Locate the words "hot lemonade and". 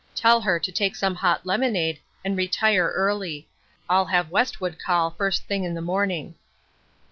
1.13-2.35